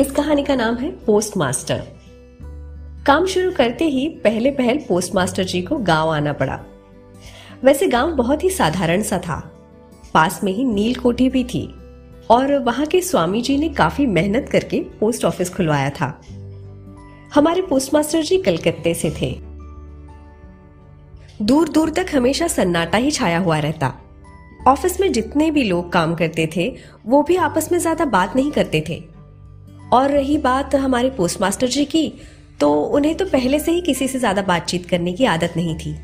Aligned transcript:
इस 0.00 0.10
कहानी 0.10 0.42
का 0.42 0.54
नाम 0.54 0.76
है 0.76 0.90
पोस्ट 1.06 1.36
मास्टर 1.36 1.80
काम 3.06 3.24
शुरू 3.26 3.50
करते 3.52 3.84
ही 3.84 4.08
पहले 4.24 4.50
पहल 4.50 4.78
पोस्ट 4.78 5.14
मास्टर 5.14 5.44
जी 5.44 5.62
को 5.62 5.78
गाँव 5.78 6.10
आना 6.10 6.32
पड़ा। 6.32 6.58
वैसे 7.64 7.86
गाँव 7.86 8.12
बहुत 8.12 8.44
ही 8.44 8.50
साधारण 8.50 9.02
सा 9.02 9.18
था। 9.18 9.38
पास 10.14 10.40
में 10.44 10.52
ही 10.52 10.64
नील 10.64 10.94
कोठी 10.94 11.28
भी 11.28 11.44
थी 11.44 11.64
और 12.30 12.54
वहाँ 12.58 12.86
के 12.86 13.00
स्वामी 13.00 13.42
जी 13.42 13.58
ने 13.58 13.68
काफ़ी 13.68 14.06
मेहनत 14.06 14.48
करके 14.48 14.80
पोस्ट 15.00 15.24
ऑफ़िस 15.24 15.54
खुलवाया 15.54 15.90
था। 15.90 16.12
हमारे 17.34 17.62
पोस्ट 17.62 17.94
मास्टर 17.94 18.22
जी 18.22 18.38
कलकत्ते 18.38 18.94
से 18.94 19.10
थे। 19.20 19.34
दूर 21.42 21.68
दूर 21.68 21.90
तक 21.90 22.14
हमेशा 22.14 22.48
सन्नाटा 22.48 22.98
ही 22.98 23.10
छाया 23.10 23.38
हुआ 23.38 23.58
रहता। 23.58 23.94
ऑफ़िस 24.68 25.00
में 25.00 25.12
जितने 25.12 25.50
भी 25.50 25.64
लोग 25.64 25.92
काम 25.92 26.14
करते 26.14 26.50
थे, 26.56 26.72
वो 27.06 27.22
भी 27.22 27.36
आपस 27.36 27.72
में 27.72 27.78
ज़्यादा 27.78 28.04
बात 28.06 28.36
नहीं 28.36 28.50
करते 28.50 28.84
थे। 28.88 29.17
और 29.92 30.10
रही 30.10 30.36
बात 30.38 30.74
हमारे 30.76 31.10
पोस्ट 31.10 31.40
मास्टर 31.40 31.66
जी 31.68 31.84
की 31.84 32.12
तो 32.60 32.72
उन्हें 32.74 33.14
तो 33.16 33.24
पहले 33.26 33.58
से 33.58 33.72
ही 33.72 33.80
किसी 33.80 34.08
से 34.08 34.18
ज़्यादा 34.18 34.42
बातचीत 34.42 34.86
करने 34.86 35.12
की 35.12 35.24
आदत 35.26 35.52
नहीं 35.56 35.76
थी। 35.76 35.94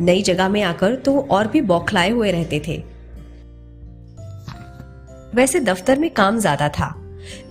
नई 0.00 0.22
जगह 0.22 0.48
में 0.48 0.62
आकर 0.62 0.94
तो 0.96 1.18
और 1.20 1.48
भी 1.48 1.60
बौखलाए 1.62 2.10
हुए 2.10 2.30
रहते 2.30 2.60
थे। 2.66 2.76
वैसे 5.34 5.60
दफ्तर 5.60 5.98
में 5.98 6.08
काम 6.10 6.38
ज़्यादा 6.38 6.68
था 6.70 6.94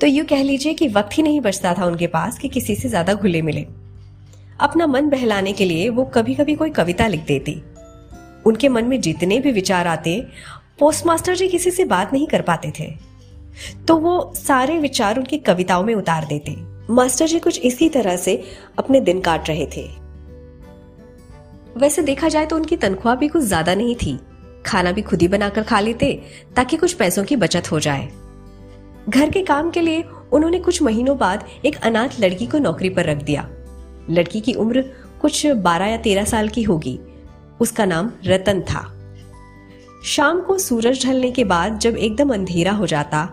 तो 0.02 0.08
यूँ 0.08 0.26
कह 0.26 0.44
लीजिए 0.44 0.74
कि 0.74 0.88
वक्त 0.88 1.18
ही 1.18 1.24
नहीं 1.24 1.40
बचता 1.42 1.74
था 1.74 1.86
उनके 1.86 2.08
पास 2.08 2.38
कि 2.38 2.50
किसी 2.50 2.76
से 2.76 2.90
ज़्यादा 2.90 3.14
घुले 3.14 3.42
मिले। 3.42 3.66
अपना 4.60 4.88
मन 4.88 5.10
बहलाने 5.10 5.54
के 5.54 5.66
लिए 5.66 5.90
वो 5.90 6.04
कभी 6.06 6.36
कभी 6.36 6.56
कोई 6.56 6.70
कविता 6.72 7.08
लिख 7.08 7.26
देती। 7.26 7.62
उनके 8.46 8.70
मन 8.70 8.86
में 8.86 9.00
जितने 9.02 9.40
भी 9.40 9.52
विचार 9.52 9.88
आते 9.88 10.20
पोस्टमास्टर 10.80 11.36
जी 11.36 11.48
किसी 11.48 11.72
से 11.72 11.86
बात 11.86 12.14
नहीं 12.14 12.28
कर 12.28 12.42
पाते 12.42 12.72
थे। 12.80 12.94
तो 13.88 13.96
वो 13.98 14.34
सारे 14.38 14.78
विचार 14.80 15.18
उनकी 15.18 15.38
कविताओं 15.40 15.84
में 15.84 15.94
उतार 15.96 16.26
देते। 16.26 16.56
मास्टर 16.90 17.28
जी 17.28 17.40
कुछ 17.40 17.60
इसी 17.60 17.90
तरह 17.90 18.18
से 18.18 18.42
अपने 18.80 19.00
दिन 19.02 19.22
काट 19.22 19.50
रहे 19.50 19.66
थे। 19.68 19.88
वैसे 21.78 22.02
देखा 22.02 22.28
जाए 22.28 22.46
तो 22.46 22.56
उनकी 22.56 22.76
तनख्वाह 22.78 23.16
भी 23.16 23.28
कुछ 23.28 23.44
ज़्यादा 23.44 23.76
नहीं 23.76 23.96
थी। 23.96 24.20
खाना 24.66 24.92
भी 24.92 25.02
खुद 25.02 25.22
ही 25.22 25.28
बनाकर 25.28 25.64
खा 25.64 25.80
लेते, 25.80 26.14
ताकि 26.56 26.78
कुछ 26.78 26.94
पैसों 26.94 27.24
की 27.24 27.36
बचत 27.36 27.72
हो 27.72 27.80
जाए। 27.80 28.08
घर 29.10 29.30
के 29.30 29.42
काम 29.44 29.70
के 29.72 29.82
लिए 29.82 30.04
उन्होंने 30.34 30.60
कुछ 30.60 30.82
महीनों 30.82 31.18
बाद 31.18 31.44
एक 31.66 31.76
अनाथ 31.78 32.20
लड़की 32.20 32.46
को 32.46 32.58
नौकरी 32.58 32.90
पर 32.90 33.06
रख 33.06 33.18
दिया। 33.18 33.48
लड़की 34.10 34.42
की 34.42 34.54
उम्र 34.54 34.82
कुछ 35.22 35.46
बारह 35.48 35.86
या 35.86 35.98
तेरह 35.98 36.26
साल 36.26 36.50
की 36.50 36.64
होगी। 36.64 37.00
उसका 37.60 37.86
नाम 37.86 38.12
रतन 38.26 38.62
था। 38.62 38.82
शाम 40.06 40.42
को 40.42 40.58
सूरज 40.58 41.06
ढलने 41.06 41.32
के 41.32 41.44
बाद 41.44 41.80
जब 41.80 41.98
एकदम 41.98 42.34
अंधेरा 42.34 42.72
हो 42.72 42.88
जाता 42.88 43.28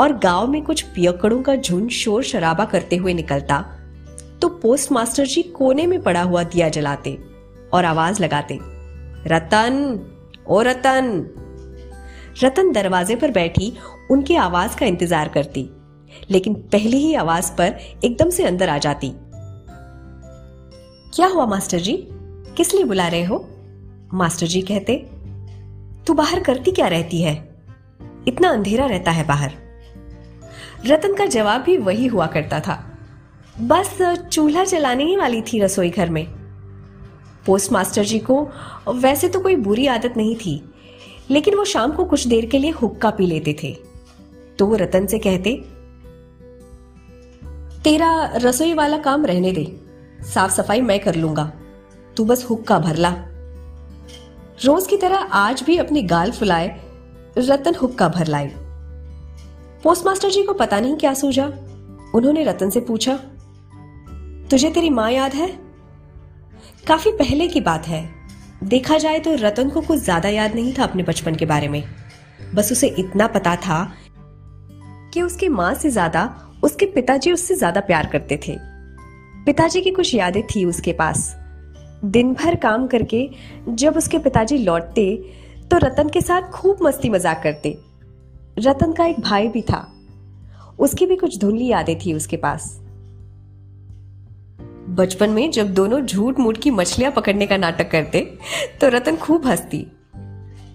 और 0.00 0.12
गाँव 0.18 0.46
में 0.46 0.62
कुछ 0.62 0.82
पियकड़ों 0.82 1.42
का 1.42 1.56
झुंड 1.56 1.90
शोर 1.90 2.22
शराबा 2.22 2.64
करते 2.64 2.96
हुए 2.96 3.14
निकलता 3.14 3.64
तो 4.42 4.48
पोस्ट 4.48 4.92
मास्टर 4.92 5.26
जी 5.26 5.42
कोने 5.42 5.86
में 5.86 6.02
पड़ा 6.02 6.22
हुआ 6.22 6.42
दिया 6.42 6.68
जलाते 6.68 7.18
और 7.72 7.84
आवाज़ 7.84 8.22
लगाते, 8.22 8.58
रतन, 9.26 10.00
ओ 10.48 10.60
रतन! 10.62 11.10
रतन 12.42 12.72
दरवाजे 12.72 13.16
पर 13.16 13.30
बैठी 13.30 13.72
उनकी 14.10 14.34
आवाज़ 14.34 14.76
का 14.76 14.86
इंतज़ार 14.86 15.28
करती, 15.28 15.68
लेकिन 16.30 16.54
पहली 16.54 16.96
ही 16.96 17.14
आवाज़ 17.14 17.52
पर 17.52 17.78
एकदम 18.04 18.30
से 18.30 18.44
अंदर 18.44 18.68
आ 18.68 18.78
जाती। 18.78 19.12
क्या 21.14 21.26
हुआ, 21.26 21.46
मास्टर 21.46 21.78
जी? 21.78 21.96
किस 22.56 22.74
लिए 22.74 22.84
बुला 22.84 23.08
रहे 23.08 23.24
हो? 23.24 23.48
मास्टर 24.14 24.46
जी 24.46 24.62
कहते, 24.62 24.96
तू 26.06 26.14
बाहर 26.14 26.40
करती 26.40 26.72
क्या 26.72 26.86
रहती 26.86 27.22
है? 27.22 27.34
इतना 28.28 28.48
अंधेरा 28.48 28.86
रहता 28.86 29.10
है 29.10 29.26
बाहर। 29.26 29.61
रतन 30.86 31.14
का 31.14 31.26
जवाब 31.26 31.62
भी 31.62 31.76
वही 31.78 32.06
हुआ 32.06 32.26
करता 32.26 32.60
था। 32.60 32.82
बस 33.60 33.96
चूल्हा 34.32 34.64
जलाने 34.64 35.04
ही 35.04 35.16
वाली 35.16 35.40
थी 35.42 35.60
रसोई 35.60 35.90
घर 35.90 36.10
में। 36.10 36.26
पोस्ट 37.46 37.72
मास्टर 37.72 38.04
जी 38.04 38.18
को 38.20 38.42
वैसे 38.88 39.28
तो 39.28 39.40
कोई 39.40 39.56
बुरी 39.58 39.86
आदत 39.86 40.14
नहीं 40.16 40.34
थी, 40.36 40.62
लेकिन 41.30 41.54
वो 41.54 41.64
शाम 41.64 41.92
को 41.92 42.04
कुछ 42.04 42.26
देर 42.26 42.46
के 42.46 42.58
लिए 42.58 42.70
हुक्का 42.72 43.10
पी 43.10 43.26
लेते 43.26 43.56
थे। 43.62 43.72
तो 44.58 44.66
वो 44.66 44.76
रतन 44.76 45.06
से 45.06 45.18
कहते, 45.18 45.54
तेरा 47.84 48.32
रसोई 48.36 48.74
वाला 48.74 48.98
काम 48.98 49.26
रहने 49.26 49.52
दे 49.52 49.66
साफ़ 50.24 50.52
सफ़ाई 50.52 50.80
मैं 50.80 50.98
कर 51.00 51.14
लूँगा, 51.14 51.52
तू 52.16 52.24
बस 52.24 52.44
हुक्का 52.50 52.78
भर 52.78 52.96
ला। 52.96 53.14
रोज 54.58 54.86
की 54.86 54.96
तरह 54.96 55.28
आज 55.36 55.62
भी 55.62 55.76
अपनी 55.78 56.02
गाल 56.04 56.30
फुलाए, 56.30 56.68
रतन 57.38 57.74
हुक्का 57.74 58.08
भर 58.08 58.26
लाए। 58.26 58.54
पोस्टमास्टर 59.82 60.30
जी 60.30 60.42
को 60.42 60.52
पता 60.54 60.78
नहीं 60.80 60.96
क्या 60.96 61.12
सूझा। 61.14 61.46
उन्होंने 62.14 62.44
रतन 62.44 62.70
से 62.70 62.80
पूछा, 62.80 63.16
तुझे 64.50 64.70
तेरी 64.70 64.90
माँ 64.90 65.10
याद 65.10 65.34
है? 65.34 65.48
काफ़ी 66.88 67.10
पहले 67.12 67.48
की 67.48 67.60
बात 67.60 67.86
है। 67.88 68.08
देखा 68.64 68.98
जाए 68.98 69.18
तो 69.18 69.34
रतन 69.36 69.68
को 69.68 69.80
कुछ 69.80 69.98
ज़्यादा 70.00 70.28
याद 70.28 70.54
नहीं 70.54 70.72
था 70.74 70.84
अपने 70.84 71.02
बचपन 71.02 71.34
के 71.34 71.46
बारे 71.46 71.68
में। 71.68 71.82
बस 72.54 72.72
उसे 72.72 72.86
इतना 72.98 73.26
पता 73.28 73.56
था 73.58 73.82
कि 75.14 75.22
उसकी 75.22 75.48
माँ 75.50 75.74
से 75.74 75.90
ज़्यादा, 75.90 76.28
उसके 76.64 76.86
पिताजी 76.86 77.32
उससे 77.32 77.54
ज़्यादा 77.54 77.80
प्यार 77.82 78.06
करते 78.06 78.40
थे। 78.46 78.56
पिताजी 79.46 79.80
की 79.80 79.90
कुछ 79.90 80.14
यादें 80.14 80.42
थी 80.46 80.64
उसके 80.64 80.92
पास। 80.94 81.34
दिन 82.06 82.32
भर 82.34 82.56
काम 82.56 82.86
करके 82.86 83.28
जब 83.68 83.96
उसके 83.96 84.18
पिताजी 84.20 84.58
लौटते 84.58 85.14
तो 85.70 85.76
रतन 85.78 86.08
के 86.08 86.20
साथ 86.20 86.50
खूब 86.52 86.78
मस्ती 86.82 87.10
मज़ाक 87.10 87.42
करते। 87.42 87.78
रतन 88.58 88.92
का 88.92 89.04
एक 89.06 89.20
भाई 89.20 89.48
भी 89.48 89.62
था। 89.62 89.86
उसकी 90.78 91.06
भी 91.06 91.16
कुछ 91.16 91.38
धुंधली 91.38 91.66
यादें 91.66 91.98
थी 91.98 92.12
उसके 92.14 92.36
पास। 92.36 92.78
बचपन 94.88 95.30
में 95.30 95.50
जब 95.50 95.72
दोनों 95.74 96.00
झूठ 96.00 96.38
मूठ 96.38 96.58
की 96.58 96.70
मछलियाँ 96.70 97.12
पकड़ने 97.12 97.46
का 97.46 97.56
नाटक 97.56 97.90
करते 97.90 98.20
तो 98.80 98.88
रतन 98.88 99.16
खूब 99.16 99.46
हंसती। 99.46 99.86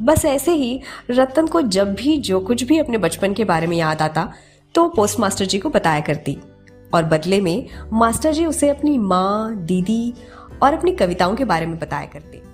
बस 0.01 0.25
ऐसे 0.25 0.51
ही 0.51 0.79
रतन 1.11 1.47
को 1.47 1.61
जब 1.61 1.93
भी 1.93 2.17
जो 2.17 2.39
कुछ 2.39 2.63
भी 2.63 2.77
अपने 2.77 2.97
बचपन 2.97 3.33
के 3.33 3.45
बारे 3.45 3.67
में 3.67 3.77
याद 3.77 4.01
आता 4.01 4.31
तो 4.75 4.87
पोस्ट 4.89 5.19
मास्टर 5.19 5.45
जी 5.45 5.59
को 5.59 5.69
बताया 5.69 6.01
करती। 6.01 6.37
और 6.93 7.03
बदले 7.03 7.41
में 7.41 7.67
मास्टर 7.93 8.33
जी 8.33 8.45
उसे 8.45 8.69
अपनी 8.69 8.97
माँ, 8.97 9.55
दीदी 9.55 10.13
और 10.63 10.73
अपनी 10.73 10.91
कविताओं 10.91 11.35
के 11.35 11.45
बारे 11.45 11.65
में 11.65 11.79
बताया 11.79 12.05
करते। 12.05 12.46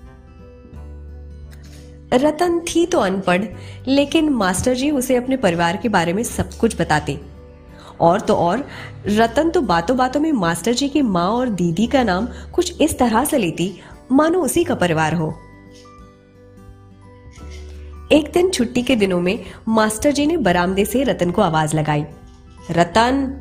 रतन 2.12 2.58
थी 2.60 2.86
तो 2.86 2.98
अनपढ़, 2.98 3.44
लेकिन 3.88 4.28
मास्टर 4.28 4.74
जी 4.74 4.90
उसे 4.90 5.16
अपने 5.16 5.36
परिवार 5.36 5.76
के 5.76 5.88
बारे 5.88 6.12
में 6.12 6.22
सब 6.22 6.52
कुछ 6.52 6.80
बताते। 6.80 7.18
और 8.00 8.20
तो 8.20 8.34
और, 8.34 8.64
रतन 9.06 9.50
तो 9.50 9.60
बातों 9.60 9.96
बातों 9.96 10.20
में 10.20 10.32
मास्टर 10.32 10.72
जी 10.72 10.88
की 10.88 11.02
माँ 11.02 11.28
और 11.28 11.48
दीदी 11.48 11.86
का 11.86 12.02
नाम 12.02 12.28
कुछ 12.52 12.80
इस 12.80 12.98
तरह 12.98 13.24
से 13.24 13.38
लेती, 13.38 13.72
मानो 14.12 14.40
उसी 14.40 14.64
का 14.64 14.74
परिवार 14.74 15.14
हो। 15.14 15.34
एक 18.12 18.30
दिन 18.32 18.50
छुट्टी 18.50 18.82
के 18.82 18.96
दिनों 18.96 19.20
में 19.20 19.44
मास्टर 19.68 20.12
जी 20.12 20.26
ने 20.26 20.36
बरामदे 20.36 20.84
से 20.84 21.02
रतन 21.02 21.30
को 21.30 21.42
आवाज़ 21.42 21.76
लगाई। 21.76 22.04
रतन, 22.70 23.40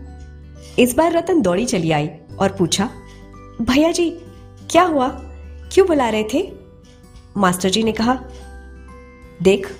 इस 0.79 0.95
बार 0.95 1.11
रतन 1.11 1.41
दौड़ी 1.41 1.65
चली 1.65 1.91
आई 1.91 2.09
और 2.39 2.55
पूछा, 2.59 2.89
भैया 3.61 3.91
जी, 3.91 4.09
क्या 4.71 4.83
हुआ? 4.83 5.07
क्यों 5.73 5.87
बुला 5.87 6.09
रहे 6.09 6.23
थे? 6.33 6.51
मास्टर 7.37 7.69
जी 7.69 7.83
ने 7.83 7.91
कहा 7.91 8.13
देख, 9.43 9.75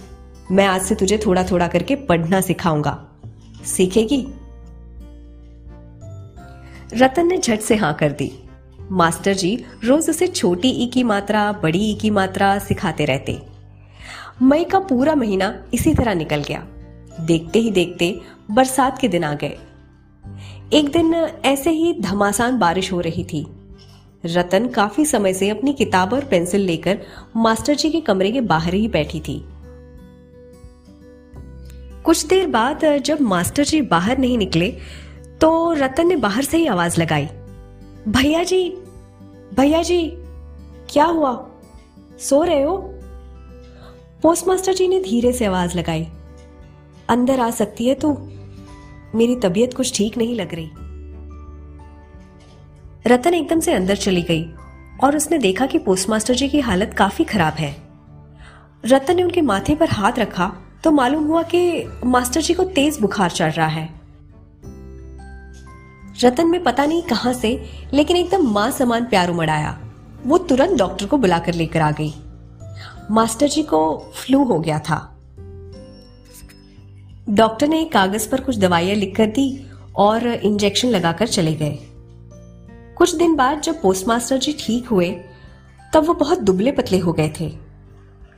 मैं 0.52 0.66
आज 0.66 0.82
से 0.82 0.96
तुझे 0.96 1.18
थोड़ा 1.18 1.44
थोड़ा 1.44 1.68
करके 1.68 1.96
पढ़ना 1.96 2.42
सिखाऊँगा। 2.42 3.08
सीखेगी? 3.66 4.28
रतन 6.94 7.28
ने 7.28 7.38
झट 7.38 7.60
से 7.60 7.76
हाँ 7.76 7.94
कर 7.94 8.12
दी। 8.12 8.44
मास्टर 8.92 9.34
जी 9.34 9.66
रोज 9.84 10.10
उसे 10.10 10.28
छोटी 10.28 10.70
ई 10.70 10.88
की 10.88 11.04
मात्रा, 11.04 11.52
बड़ी 11.52 11.80
ई 11.80 11.96
की 11.96 12.10
मात्रा 12.10 12.60
सिखाते 12.60 13.06
रहते। 13.06 13.42
मई 14.42 14.64
का 14.64 14.80
पूरा 14.80 15.16
महीना 15.16 15.64
इसी 15.74 15.94
तरह 15.94 16.14
निकल 16.14 16.44
गया। 16.44 16.68
देखते 17.20 17.60
ही 17.60 17.72
देखते 17.72 18.22
बरसात 18.52 18.98
के 18.98 19.08
दिन 19.08 19.24
आ 19.24 19.34
गए। 19.34 19.58
एक 20.74 20.92
दिन 20.92 21.14
ऐसे 21.46 21.70
ही 21.70 21.94
धमासान 22.00 22.60
बारिश 22.60 22.92
हो 22.92 23.00
रही 23.00 23.24
थी। 23.24 23.48
रतन 24.26 24.68
काफ़ी 24.68 25.06
समय 25.06 25.34
से 25.34 25.50
अपनी 25.50 25.74
किताब 25.74 26.14
और 26.14 26.26
पेंसिल 26.26 26.62
लेकर 26.62 27.02
मास्टर 27.36 27.76
जी 27.76 27.90
के 27.90 28.02
कमरे 28.02 28.32
के 28.32 28.42
बाहर 28.42 28.74
ही 28.74 28.88
बैठी 28.88 29.20
थी। 29.20 29.46
कुछ 32.06 32.26
देर 32.26 32.48
बाद 32.48 32.86
जब 32.98 33.22
मास्टर 33.22 33.64
जी 33.64 33.82
बाहर 33.82 34.18
नहीं 34.18 34.38
निकले 34.38 34.78
तो 35.42 35.72
रतन 35.72 36.08
ने 36.08 36.16
बाहर 36.16 36.44
से 36.44 36.58
ही 36.58 36.68
आवाज़ 36.68 37.02
लगाई। 37.02 37.26
भैया 38.08 38.44
जी 38.44 38.70
भैया 39.54 39.82
जी, 39.84 40.12
क्या 40.90 41.06
हुआ? 41.06 41.50
सो 42.20 42.44
रहे 42.44 42.64
हो? 42.64 42.78
पोस्टमास्टर 44.22 44.74
जी 44.74 44.88
ने 44.88 45.00
धीरे 45.00 45.34
से 45.34 45.46
आवाज़ 45.46 45.78
लगाई। 45.78 46.08
अंदर 47.10 47.40
आ 47.40 47.50
सकती 47.50 47.88
है 47.88 47.96
तू? 47.96 48.18
मेरी 49.16 49.36
तबीयत 49.36 49.74
कुछ 49.74 49.98
ठीक 49.98 50.18
नहीं 50.18 50.36
लग 50.36 50.54
रही। 50.54 50.70
रतन 53.08 53.34
एकदम 53.34 53.60
से 53.60 53.74
अंदर 53.74 53.96
चली 53.96 54.22
गई 54.22 54.54
और 55.04 55.16
उसने 55.16 55.38
देखा 55.38 55.66
कि 55.66 55.78
पोस्टमास्टर 55.78 56.34
जी 56.34 56.50
की 56.50 56.60
हालत 56.60 56.94
काफ़ी 56.94 57.26
खराब 57.26 57.54
है। 57.54 57.76
रतन 58.86 59.16
ने 59.16 59.24
उनके 59.24 59.42
माथे 59.42 59.76
पर 59.76 59.90
हाथ 59.90 60.12
रखा 60.20 60.58
तो 60.84 60.92
मालूम 60.92 61.24
हुआ 61.24 61.44
कि 61.44 61.90
मास्टर 62.06 62.42
जी 62.42 62.54
को 62.54 62.64
तेज 62.64 63.00
बुखार 63.00 63.32
चढ़ 63.32 63.52
रहा 63.52 63.68
है। 63.68 63.90
रतन 66.24 66.48
में 66.48 66.64
पता 66.64 66.86
नहीं 66.86 67.04
कहाँ 67.04 67.34
से, 67.34 67.70
लेकिन 67.94 68.18
एकदम 68.18 68.48
माँ 68.48 68.72
समान 68.72 69.06
प्यार 69.06 69.30
उमड़ 69.30 69.50
आया 69.50 69.80
वो 70.26 70.38
तुरंत 70.38 70.78
डॉक्टर 70.78 71.06
को 71.06 71.18
बुलाकर 71.18 71.54
लेकर 71.54 71.82
आ 71.82 71.92
गई। 71.92 72.14
मास्टर 73.12 73.48
जी 73.48 73.64
को 73.64 74.12
फ्लू 74.16 74.44
हो 74.44 74.60
गया 74.60 74.80
था। 74.80 75.20
डॉक्टर 77.30 77.68
ने 77.68 77.86
कागज़ 77.86 78.30
पर 78.30 78.42
कुछ 78.42 78.58
दवाइयाँ 78.58 78.96
लिखकर 78.96 79.26
दी 79.26 79.72
और 79.96 80.28
इंजेक्शन 80.28 80.88
लगाकर 80.88 81.28
चले 81.28 81.54
गए। 81.54 81.80
कुछ 82.96 83.16
दिन 83.16 83.36
बाद 83.36 83.62
जब 83.62 83.82
पोस्टमास्टर 83.82 84.38
जी 84.38 84.56
ठीक 84.60 84.88
हुए, 84.88 85.10
तब 85.94 86.06
वो 86.06 86.14
बहुत 86.14 86.40
दुबले 86.40 86.72
पतले 86.72 87.00
हो 87.00 87.14
गए 87.14 87.34
थे। 87.40 87.58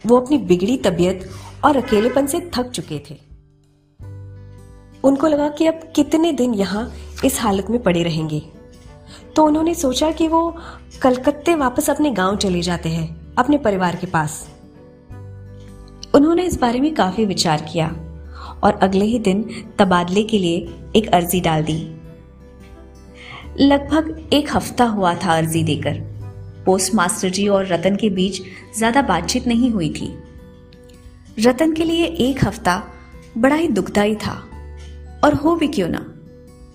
वो 0.06 0.20
अपनी 0.20 0.38
बिगड़ी 0.38 0.78
तबीयत 0.78 1.30
और 1.66 1.78
अकेलेपन 1.78 2.28
से 2.28 2.40
थक 2.58 2.70
चुके 2.70 3.00
थे। 3.00 3.16
उनको 5.04 5.28
लगा 5.28 5.48
कि 5.50 5.68
अब 5.68 5.80
कितने 5.96 6.32
दिन 6.32 6.54
यहाँ 6.54 6.92
इस 7.26 7.40
हालत 7.42 7.70
में 7.70 7.82
पड़े 7.84 8.04
रहेंगे। 8.04 8.42
तो 9.36 9.46
उन्होंने 9.46 9.74
सोचा 9.76 10.12
कि 10.12 10.28
वो 10.28 10.56
कलकत्ते 11.02 11.56
वापस 11.56 11.90
अपने 11.90 12.12
गाँव 12.12 12.36
चले 12.36 12.62
जाते 12.62 12.90
हैं, 12.90 13.34
अपने 13.36 13.58
परिवार 13.58 13.96
के 13.96 14.08
पास। 14.08 14.48
उन्होंने 16.16 16.44
इस 16.44 16.60
बारे 16.60 16.80
में 16.80 16.94
काफ़ी 16.94 17.26
विचार 17.26 17.62
किया 17.62 17.88
और 18.64 18.80
अगले 18.82 19.06
ही 19.06 19.20
दिन 19.20 19.44
तबादले 19.80 20.24
के 20.24 20.40
लिए 20.40 20.58
एक 20.96 21.10
अर्जी 21.10 21.42
डाल 21.42 21.64
दी। 21.64 21.78
लगभग 23.60 24.30
एक 24.34 24.56
हफ़्ता 24.56 24.86
हुआ 24.86 25.14
था 25.16 25.38
अर्जी 25.38 25.64
देकर। 25.64 26.00
पोस्ट 26.66 26.96
मास्टर 26.96 27.30
जी 27.30 27.48
और 27.48 27.66
रतन 27.66 27.96
के 27.96 28.10
बीच 28.10 28.42
ज़्यादा 28.78 29.02
बातचीत 29.02 29.48
नहीं 29.48 29.72
हुई 29.72 29.90
थी। 29.90 30.08
रतन 31.38 31.74
के 31.74 31.84
लिए 31.84 32.06
एक 32.06 32.44
हफ़्ता 32.46 32.82
बड़ा 33.38 33.56
ही 33.56 33.68
दुखदाई 33.68 34.16
था। 34.16 34.34
और 35.24 35.34
हो 35.34 35.56
भी 35.56 35.68
क्यों 35.68 35.88
ना? 35.90 36.06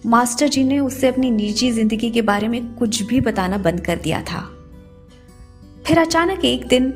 मास्टर 0.06 0.48
जी 0.48 0.64
ने 0.64 0.78
उससे 0.78 1.08
अपनी 1.08 1.30
निजी 1.30 1.70
ज़िंदगी 1.72 2.10
के 2.10 2.22
बारे 2.22 2.48
में 2.48 2.74
कुछ 2.74 3.02
भी 3.02 3.20
बताना 3.20 3.58
बंद 3.58 3.80
कर 3.80 3.96
दिया 3.96 4.20
था। 4.22 4.40
फिर 5.86 5.98
अचानक 5.98 6.44
एक 6.44 6.66
दिन 6.68 6.92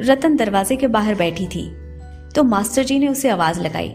रतन 0.00 0.36
दरवाजे 0.36 0.76
के 0.76 0.86
बाहर 0.86 1.14
बैठी 1.14 1.46
थी 1.46 1.68
तो 2.34 2.42
मास्टर 2.44 2.84
जी 2.84 2.98
ने 2.98 3.08
उसे 3.08 3.28
आवाज़ 3.30 3.60
लगाई, 3.60 3.92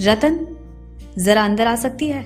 रतन, 0.00 0.46
जरा 1.18 1.44
अंदर 1.44 1.66
आ 1.66 1.74
सकती 1.76 2.08
है? 2.08 2.22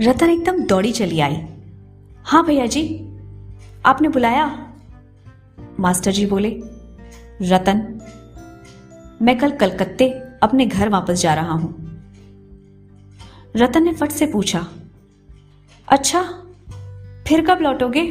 रतन 0.00 0.30
एकदम 0.30 0.62
दौड़ी 0.62 0.92
चली 0.92 1.20
आई। 1.20 1.36
हाँ 2.24 2.44
भैया 2.46 2.66
जी, 2.66 2.84
आपने 3.86 4.08
बुलाया? 4.08 4.46
मास्टर 5.80 6.12
जी 6.12 6.26
बोले 6.26 6.50
रतन, 7.42 7.78
मैं 9.22 9.36
कल 9.38 9.50
कलकत्ते 9.50 10.08
अपने 10.42 10.66
घर 10.66 10.88
वापस 10.88 11.20
जा 11.20 11.34
रहा 11.34 11.52
हूँ। 11.52 11.72
रतन 13.56 13.82
ने 13.82 13.92
फट 13.92 14.10
से 14.10 14.26
पूछा 14.26 14.66
अच्छा 15.88 16.22
फिर 17.28 17.44
कब 17.46 17.58
लौटोगे? 17.62 18.02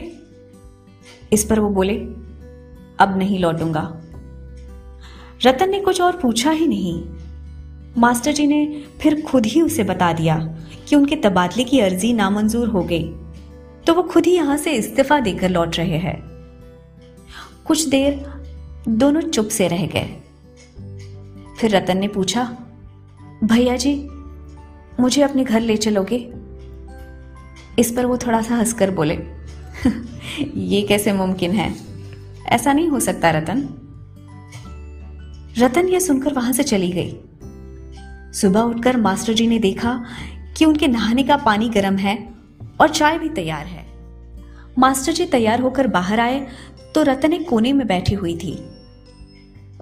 इस 1.33 1.45
पर 1.45 1.59
वो 1.59 1.69
बोले, 1.69 1.95
अब 2.99 3.13
नहीं 3.17 3.39
लौटूँगा। 3.39 3.83
रतन 5.45 5.69
ने 5.69 5.79
कुछ 5.79 6.01
और 6.01 6.17
पूछा 6.17 6.51
ही 6.51 6.67
नहीं। 6.67 7.03
मास्टर 7.97 8.31
जी 8.31 8.47
ने 8.47 8.83
फिर 9.01 9.21
खुद 9.21 9.45
ही 9.45 9.61
उसे 9.61 9.83
बता 9.83 10.13
दिया 10.13 10.37
कि 10.89 10.95
उनके 10.95 11.15
तबादले 11.15 11.63
की 11.63 11.79
अर्जी 11.79 12.13
नामंजूर 12.13 12.67
हो 12.67 12.83
गई 12.83 13.03
तो 13.87 13.93
वो 13.93 14.03
खुद 14.03 14.25
ही 14.25 14.35
यहाँ 14.35 14.57
से 14.57 14.71
इस्तीफा 14.71 15.19
देकर 15.19 15.49
लौट 15.49 15.77
रहे 15.77 15.97
हैं। 15.97 16.21
कुछ 17.65 17.87
देर 17.87 18.32
दोनों 18.87 19.21
चुप 19.21 19.47
से 19.47 19.67
रह 19.67 19.87
गए। 19.87 20.17
फिर 21.59 21.75
रतन 21.75 21.97
ने 21.97 22.07
पूछा, 22.07 22.57
भैया 23.43 23.75
जी, 23.75 24.09
मुझे 24.99 25.21
अपने 25.21 25.43
घर 25.43 25.61
ले 25.61 25.77
चलोगे? 25.77 26.33
इस 27.79 27.91
पर 27.91 28.05
वो 28.05 28.17
थोड़ा 28.17 28.41
सा 28.41 28.55
हंसकर 28.55 28.91
बोले 28.91 29.19
ये 30.55 30.81
कैसे 30.81 31.13
मुमकिन 31.13 31.51
है? 31.51 31.75
ऐसा 32.47 32.73
नहीं 32.73 32.87
हो 32.87 32.99
सकता 32.99 33.31
रतन। 33.31 33.69
रतन 35.57 35.87
यह 35.87 35.99
सुनकर 35.99 36.33
वहाँ 36.33 36.53
से 36.53 36.63
चली 36.63 36.91
गई। 36.91 37.17
सुबह 38.33 38.59
उठकर 38.59 38.97
मास्टर 38.97 39.33
जी 39.33 39.47
ने 39.47 39.59
देखा 39.59 40.05
कि 40.57 40.65
उनके 40.65 40.87
नहाने 40.87 41.23
का 41.23 41.37
पानी 41.37 41.69
गर्म 41.69 41.97
है 41.97 42.29
और 42.81 42.89
चाय 42.89 43.17
भी 43.17 43.29
तैयार 43.29 43.65
है। 43.65 43.85
मास्टर 44.79 45.11
जी 45.11 45.25
तैयार 45.25 45.59
होकर 45.59 45.87
बाहर 45.87 46.19
आए 46.19 46.47
तो 46.95 47.03
रतन 47.03 47.33
एक 47.33 47.49
कोने 47.49 47.73
में 47.73 47.87
बैठी 47.87 48.15
हुई 48.15 48.37
थी। 48.37 48.72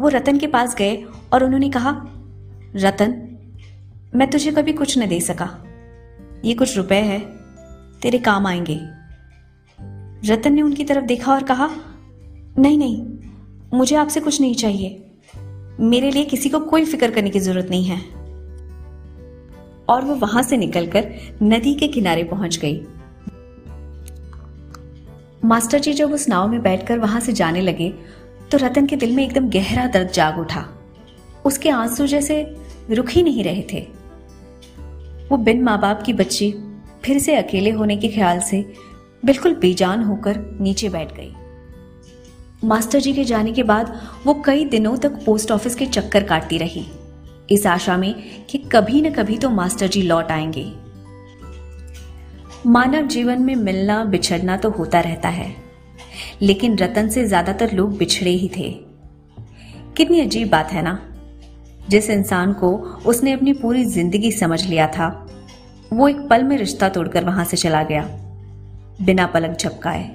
वो 0.02 0.08
रतन 0.08 0.38
के 0.38 0.48
पास 0.48 0.76
गए 0.76 1.06
और 1.34 1.44
उन्होंने 1.44 1.70
कहा, 1.70 2.02
रतन, 2.76 3.38
मैं 4.16 4.30
तुझे 4.30 4.52
कभी 4.52 4.74
कुछ 4.74 5.00
न 5.00 5.08
दे 5.08 5.20
सका। 5.20 5.64
ये 6.46 6.54
कुछ 6.54 6.78
रुपए 6.78 6.96
है, 6.96 7.20
तेरे 8.02 8.18
काम 8.18 8.48
आएँगे। 8.48 8.80
रतन 10.34 10.54
ने 10.54 10.62
उनकी 10.62 10.84
तरफ़ 10.84 11.06
देखा 11.06 11.34
और 11.34 11.44
कहा, 11.44 11.70
नहीं 12.58 12.78
नहीं, 12.78 13.08
मुझे 13.78 13.96
आपसे 13.96 14.20
कुछ 14.20 14.42
नहीं 14.42 14.56
चाहिए। 14.56 15.12
मेरे 15.80 16.12
लिए 16.12 16.24
किसी 16.24 16.50
को 16.50 16.60
कोई 16.60 16.86
फ़िक्र 16.86 17.12
करने 17.12 17.30
की 17.30 17.40
ज़रूरत 17.40 17.68
नहीं 17.70 17.86
है। 17.86 18.02
और 19.90 20.02
वो 20.02 20.16
वहाँ 20.16 20.44
से 20.44 20.58
निकलकर 20.58 21.16
नदी 21.44 21.74
के 21.74 21.88
किनारे 21.88 22.24
पहुँच 22.24 22.58
गई। 22.58 22.86
मास्टर 25.46 25.80
जी 25.80 25.94
जब 25.94 26.14
उस 26.14 26.30
नाव 26.30 26.48
में 26.48 26.62
बैठकर 26.62 27.00
वहाँ 27.00 27.20
से 27.20 27.34
जाने 27.34 27.62
लगे 27.62 27.94
तो 28.52 28.58
रतन 28.58 28.86
के 28.86 28.96
दिल 28.96 29.16
में 29.16 29.24
एकदम 29.24 29.50
गहरा 29.50 29.88
दर्द 29.88 30.12
जाग 30.12 30.40
उठा। 30.40 30.66
उसके 31.46 31.70
आँसू 31.70 32.08
जैसे 32.08 32.56
रुक 32.92 33.10
ही 33.10 33.24
नहीं 33.24 33.44
रहे 33.44 33.64
थे। 33.74 33.88
वो 35.30 35.38
बिन 35.38 35.64
माँ 35.64 35.80
बाप 35.80 36.04
की 36.04 36.14
बच्ची 36.14 36.56
फिर 37.06 37.20
से 37.20 37.36
अकेले 37.36 37.72
होने 37.72 37.98
के 37.98 38.08
ख्याल 38.08 38.40
से 38.40 38.74
बिल्कुल 39.26 39.54
बेजान 39.54 40.04
होकर 40.04 40.58
नीचे 40.62 40.90
बैठ 40.90 41.12
गई। 41.12 41.34
मास्टर 42.64 43.00
जी 43.00 43.14
के 43.14 43.24
जाने 43.24 43.52
के 43.52 43.64
बाद 43.64 44.02
वो 44.26 44.44
कई 44.46 44.66
दिनों 44.66 44.98
तक 44.98 45.12
पोस्ट 45.12 45.52
ऑफ़िस 45.52 45.76
के 45.76 45.86
चक्कर 45.86 46.24
काटती 46.24 46.58
रही। 46.58 46.86
इस 47.52 47.68
आशा 47.68 47.98
में 47.98 48.46
कि 48.46 48.58
कभी 48.58 49.02
न 49.02 49.10
कभी 49.10 49.38
तो 49.38 49.50
मास्टर 49.50 49.88
जी 49.88 50.02
लौट 50.02 50.32
आएँगे। 50.32 50.74
मानव 52.66 53.08
जीवन 53.08 53.42
में 53.42 53.56
मिलना, 53.56 54.06
बिछड़ना 54.06 54.58
तो 54.58 54.70
होता 54.70 55.00
रहता 55.00 55.30
है। 55.30 55.61
लेकिन 56.42 56.78
रतन 56.78 57.10
से 57.10 57.26
ज़्यादातर 57.26 57.72
लोग 57.72 57.98
बिछड़े 57.98 58.32
ही 58.32 58.50
थे। 58.58 58.70
कितनी 59.98 60.20
अजीब 60.22 60.50
बात 60.50 60.72
है 60.72 60.82
ना? 60.82 61.00
जिस 61.90 62.10
इंसान 62.10 62.54
को 62.54 62.72
उसने 63.06 63.32
अपनी 63.32 63.54
पूरी 63.54 63.84
ज़िंदगी 63.86 64.32
समझ 64.32 64.66
लिया 64.66 64.88
था, 64.88 65.08
वो 65.94 66.08
एक 66.08 66.28
पल 66.30 66.44
में 66.44 66.58
रिश्ता 66.58 66.90
तोड़कर 66.90 67.24
वहाँ 67.24 67.46
से 67.46 67.58
चला 67.58 67.84
गया, 67.84 68.04
बिना 69.02 69.26
पलक 69.26 69.58
झपकाए। 69.58 70.10